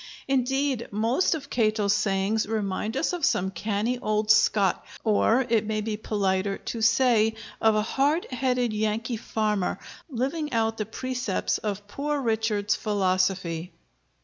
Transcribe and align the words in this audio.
Indeed, 0.27 0.87
most 0.89 1.35
of 1.35 1.51
Cato's 1.51 1.93
sayings 1.93 2.47
remind 2.47 2.97
us 2.97 3.13
of 3.13 3.23
some 3.23 3.51
canny 3.51 3.99
old 3.99 4.31
Scot, 4.31 4.83
or 5.03 5.45
it 5.47 5.67
may 5.67 5.79
be 5.81 5.95
politer 5.95 6.57
to 6.57 6.81
say 6.81 7.35
of 7.61 7.75
a 7.75 7.83
hard 7.83 8.25
headed 8.31 8.73
Yankee 8.73 9.17
farmer, 9.17 9.77
living 10.09 10.51
out 10.53 10.77
the 10.77 10.87
precepts 10.87 11.59
of 11.59 11.87
Poor 11.87 12.19
Richard's 12.19 12.75
philosophy. 12.75 13.73